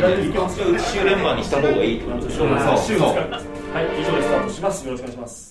[0.00, 2.56] 週連番にした方がいいってことでしょそうは
[3.96, 5.50] い以上でスタートしますよろしくお願いします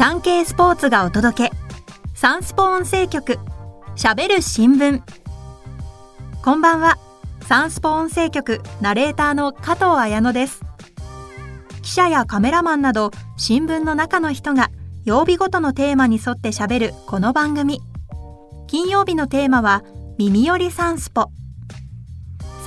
[0.00, 1.52] 産経スポーツがお届け。
[2.14, 3.38] サンスポ音声局。
[3.96, 5.02] しゃべる新聞。
[6.42, 6.96] こんばんは。
[7.46, 8.62] サンスポ音声局。
[8.80, 10.62] ナレーターの加藤綾乃です。
[11.82, 14.70] 記者やカメラマンなど新聞の中の人が
[15.04, 17.82] 曜日ごとのテーマに沿ってしゃべるこの番組。
[18.68, 19.82] 金曜日のテーマは
[20.16, 21.26] 耳よりサンスポ。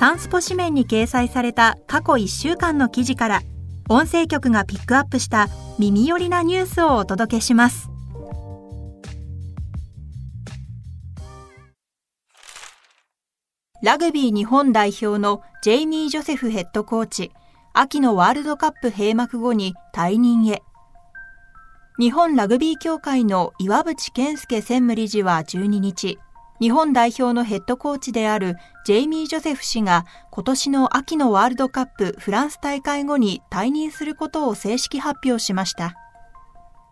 [0.04, 3.40] サンスポ紙面に掲載された過去1週間の記事から
[3.88, 7.88] 音声局がピックアップした耳寄りなニュースをお届けします。
[13.82, 17.32] ラグビー日本代表のジェイミー・ジョセフヘッドコーチ
[17.72, 20.62] 秋のワールドカップ閉幕後に退任へ。
[21.98, 26.18] 日本ラグビー協会の岩渕健介専務理事は12日
[26.60, 35.96] 日本代表のヘッドコーチであるジェイミー・ジョセフ氏が今年の秋のワールドカップフランス大会後に退任することを正式発表しました。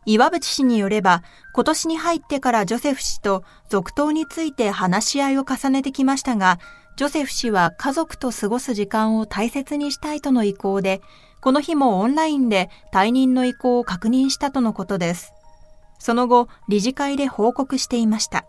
[0.04, 1.22] 岩渕氏によれば、
[1.54, 6.58] 今年に入ってからジョセフ氏と続投について話し合いを重ねてきましたが、
[6.96, 11.00] ジョセフ氏は家族と過ごす時間を大切にしたいとの意向で、
[11.40, 15.32] この日もオンラインで退任の意向を確認したとのことです。
[16.00, 18.44] その後、理事会で報告していました。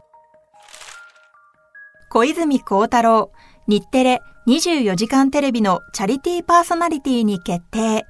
[2.13, 3.31] 小泉孝太郎、
[3.65, 8.05] 日テレ24時間テレビのチャリティーパーソナリティに決定。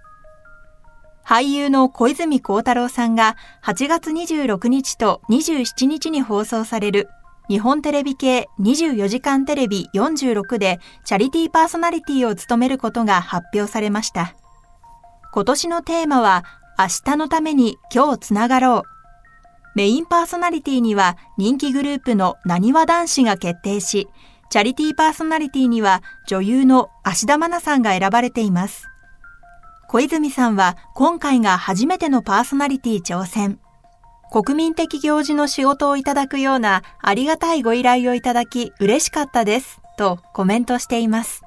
[1.26, 7.08] 俳優の小泉孝太郎さんが8月26日と27日に放送される
[7.48, 14.36] 日本テレビ系24時間テレビ46でチャリティーパーソナリティを務めることが発表されました。
[15.31, 16.44] 今年のテーマは
[16.78, 18.93] 明日のために今日つながろう。
[19.76, 24.08] メインパーソナリティには人気グループのなにわ男子が決定し、
[24.50, 28.88] チャリティーパーソナリティには女優の芦田愛菜さんが選ばれています。
[29.88, 33.60] 小泉さんは今回が初めてのパーソナリティ挑戦。
[34.32, 39.80] 国民的行事の仕事をいただくようなありがたいご依頼をいただき嬉しかったです。
[39.97, 41.44] とコメントしています。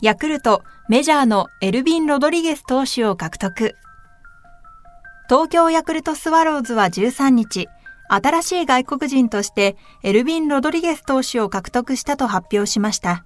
[0.00, 3.74] ヤクルト、メジャーのエルビン・ロドリゲス投手を獲得。
[5.26, 7.68] 東京ヤクルトスワローズは13日、
[8.08, 13.24] 新しい外国人としてエルビン・ロドリゲス投手を獲得したと発表しました。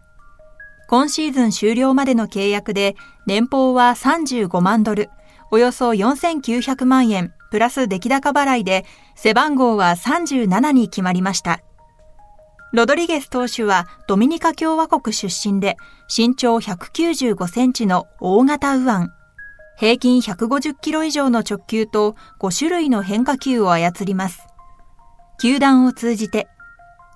[0.87, 2.95] 今シーズン終了までの契約で
[3.27, 5.11] 年俸は35万ドル、
[5.51, 8.85] およそ4900万円、プラス出来高払いで
[9.17, 11.61] 背番号は37に決まりました。
[12.73, 15.77] ロドリゲス投手はドミニカ共和国出身で
[16.17, 19.18] 身長195センチの大型右腕。
[19.79, 24.41] 平均150キロ以上の直球と5種類の変化球を操ります。
[25.41, 26.49] 球団を通じて、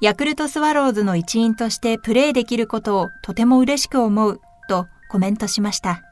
[0.01, 6.03] ヤクルトスワローズの一員としてプレーできることをとても嬉しく思うとコメントしました。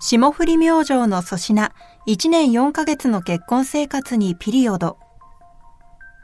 [0.00, 1.72] 霜降り明星の粗品、
[2.08, 4.96] 1年4ヶ月の結婚生活にピリオド。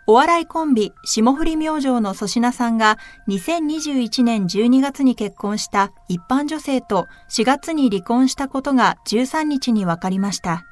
[0.08, 2.96] お笑いコンビ、霜降り明星の粗品さんが
[3.26, 10.64] 2021年12月に結婚した一般女性と4月に離婚したことが13日に分かりました。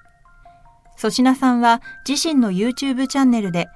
[0.96, 3.66] 粗品さんは自身の YouTube チャンネルで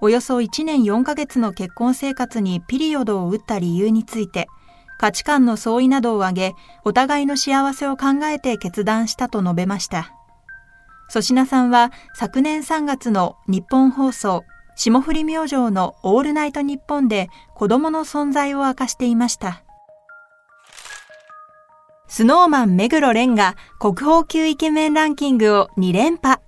[0.00, 4.46] およそ1年4ヶ月の結婚生活にピリオドを打った理由について
[4.98, 6.54] 価値観の相違などを挙げ
[6.84, 10.12] お互いの幸せを考えて決断したと述べました。
[11.08, 14.44] 粗品さんは昨年3月の日本放送
[14.80, 19.64] 霜降り明星のオールナイトニッポンで子供の存在を明かしていました。
[22.06, 26.40] スノーマン目黒蓮が国宝級イケメンランキングを2連覇。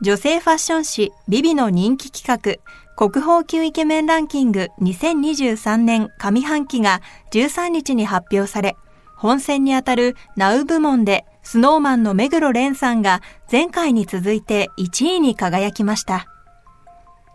[0.00, 2.62] 女性ファッション誌ビビの人気企画
[2.96, 8.74] 国宝級イケメンランキング2023年上半期が13日に発表され、
[9.16, 13.20] 本選にあたるナウ部門でスノーマンの目黒蓮さんが
[13.52, 16.32] 前回に続いて1位に輝きました。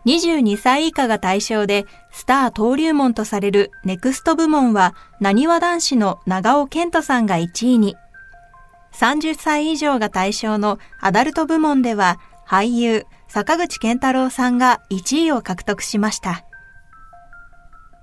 [0.06, 7.96] 22歳以下が対象で、スター登竜門とされるネクスト部門は、なにわ男子の長尾健人さんが1位に、
[8.92, 16.44] 30歳以上が対象のアダルト部門では、俳優、坂口健太郎さんが1位を獲得しました。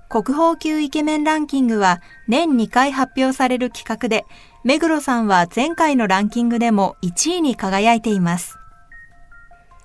[0.08, 4.24] 国宝級イケメンランキングは年2回発表される企画で、
[4.64, 8.59] 目黒さんは前回のランキングでも1位に輝いています。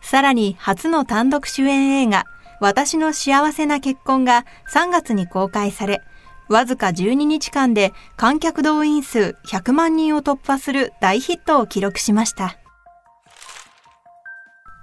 [0.06, 2.25] さらに初の単独主演映画、
[2.60, 6.04] 私の幸せな結婚が3月に公開され、
[6.48, 12.60] わずか12日間で観客動員数100万人を突破する大ヒットを記録しました。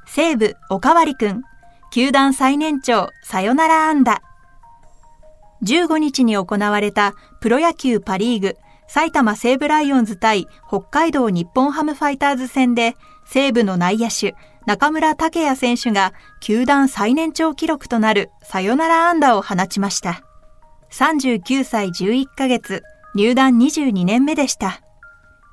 [0.06, 1.42] 西武おかわりくん、
[1.92, 4.22] 球団最年長さよなら安打。
[5.62, 8.56] 15日に行われたプロ野球パリーグ
[8.88, 14.34] 埼玉西武ライオンズ対北海道日本ハムファイターズ戦で西武の内野手
[14.66, 20.22] 中村武也選手が球団最年長記録となるサヨナラ安打を放ちました。
[20.92, 22.82] 39歳11ヶ月、
[23.14, 24.82] 入団22年目でした。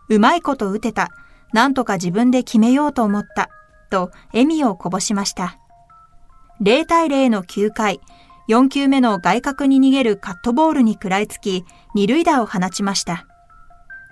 [0.10, 1.10] うまいこと打てた。
[1.54, 3.50] なんとか自分で決めようと思った。
[3.90, 5.58] と笑みをこぼしました。
[6.62, 8.02] 0対0の9回、
[8.50, 11.64] 4球目の外角に逃げるカットボールに食らいつき、
[11.96, 13.29] 二塁打を放ちました。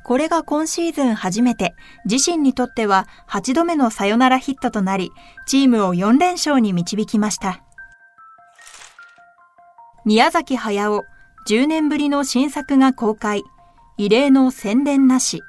[0.07, 1.75] これが今シーズン初めて、
[2.09, 5.12] 自身にとっては8度目のサヨナラヒットとなり、
[5.45, 7.62] チームを4連勝に導きました。
[10.06, 11.04] 宮崎駿、
[11.50, 13.44] 10年ぶりの新作が公開。
[13.98, 15.42] 異例の宣伝なし。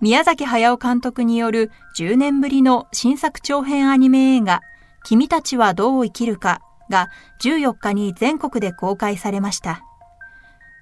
[0.00, 4.60] 宮崎駿監督による10年ぶりの新作長編アニメ映画、
[5.04, 7.10] 君たちはどう生きるかが
[7.40, 9.84] 14日に全国で公開されました。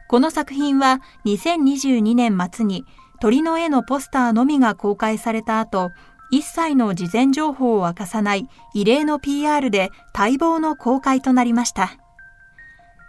[0.08, 2.87] この作品は2022年末に
[3.20, 5.90] 鳥の絵のポスターのみが公開された後、
[6.31, 11.99] 一切の事前情報を明かさない異例の PR で待望の公開となりました。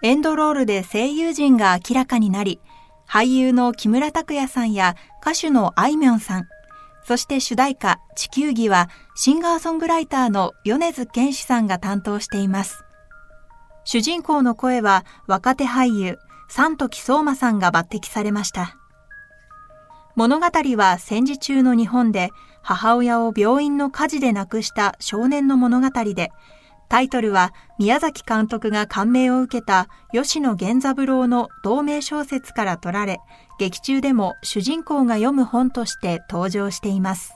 [0.02, 2.60] エンドロールで声優陣が明らかになり、
[3.08, 6.48] 俳優の木村拓哉さんや歌手のあいみょんさん、
[7.06, 12.84] そして主題歌地球儀はシンガーソングライターの米津玄師さんが担当しています。
[13.84, 16.20] 主人公の声は若手俳優、
[16.50, 18.76] 三時相馬さんが抜擢されました。
[20.16, 22.32] 物語は戦時中の日本で
[22.62, 26.32] 母親を病院の火事で亡くした少年の物語で、
[26.90, 33.20] タイトルは宮崎監督が感銘を受けた吉野源三郎の同名小説から取られ、
[33.60, 37.36] 劇中でも主人公が読む本として登場しています。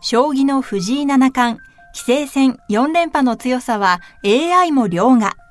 [0.00, 1.60] 将棋の藤井七冠、
[1.94, 5.47] 棋聖戦4連覇の強さは AI も凌駕。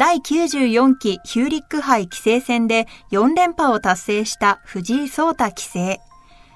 [0.00, 6.00] 第94期ヒューリック杯棋聖戦で4連覇を達成した藤井聡太棋聖。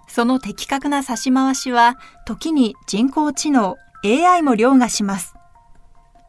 [0.09, 5.35] その的確な指し回しは、時に人工知能 AI も凌駕します。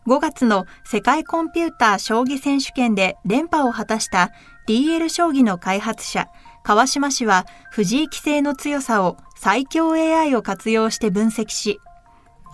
[0.06, 4.32] 5月の世界コンピューター将棋選手権で連覇を果たした
[4.68, 6.28] DL 将棋の開発者、
[6.64, 11.80] 川島氏は藤井棋聖の強さを最強 AI を活用して分析し、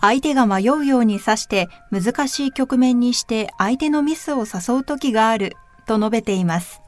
[0.02, 5.56] 相手が迷うように指して難しい局面にして相手のミスを誘う時がある
[5.86, 6.82] と述べています。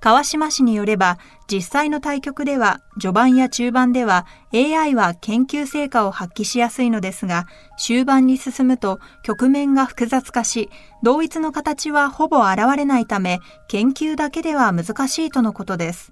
[0.00, 7.46] 川島氏によれば、実際の対局では、序盤や中盤では AI は研究成果を発揮しやすいのですが、
[7.78, 10.70] 終盤に進むと局面が複雑化し、
[11.02, 16.10] 同一の形はほぼ現れないため、研究だけでは難しいとのことです。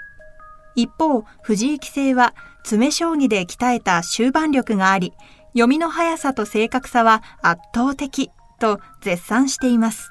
[0.74, 2.34] 一方、藤井棋聖は、
[2.64, 5.14] 詰将棋で鍛えた終盤力があり、
[5.52, 8.30] 読みの速さと正確さは圧倒的
[8.60, 10.10] と絶賛しています。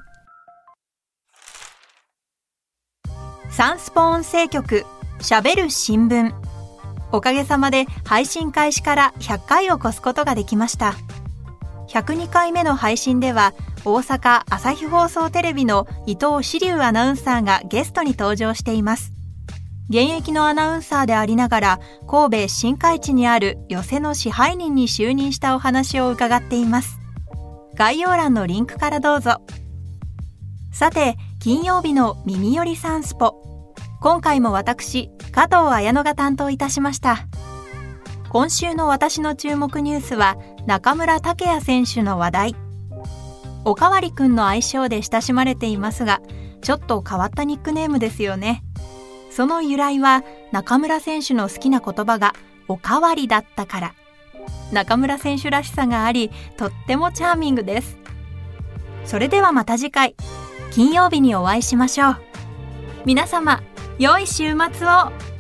[3.50, 4.86] サンスポ音声局
[5.20, 6.32] 喋る新聞。
[7.12, 10.94] おかげさまで配信開始から100回を超すことができました。
[11.88, 13.54] 102回目の配信では
[13.86, 19.17] 大阪朝日放送テレビの伊藤志龍アナウンサーがゲストに登場しています。
[19.90, 27.00] 現役のアナウンサーでありながら神戸新海地にある寄席の支配人に就任したお話を伺っています。
[27.76, 29.42] 概要欄のリンクからどうぞ。
[30.74, 33.74] さて金曜日の耳寄りサンスポ。
[34.02, 37.28] 今回も私加藤綾乃が担当いたしました。
[38.30, 42.56] 今週の私の注目ニュースは中村拓也選手の話題。
[43.64, 46.22] おかわりくんの愛称で親しまれていますが
[46.62, 48.64] ちょっと変わったニックネームですよね。
[49.38, 52.34] その由来は中村選手の好きな言葉が
[52.68, 53.96] おかわりだったから。
[54.72, 58.00] 中村選手らしさがありとってもチャーミングです。
[59.06, 60.16] それではまた次回。
[60.72, 62.18] 金曜日にお会いしましょう。
[63.06, 63.62] 皆様
[64.00, 65.37] 良い週末を。